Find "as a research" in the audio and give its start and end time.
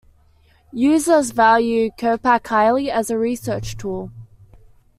2.89-3.77